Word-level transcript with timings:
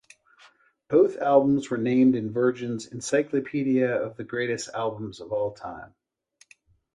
Both 0.87 1.17
albums 1.17 1.69
were 1.69 1.77
named 1.77 2.15
in 2.15 2.33
Virgin's 2.33 2.87
"Encyclopaedia 2.87 3.87
of 3.91 4.17
the 4.17 4.23
Greatest 4.23 4.69
Albums 4.73 5.19
of 5.19 5.31
All 5.31 5.51
Time". 5.53 5.93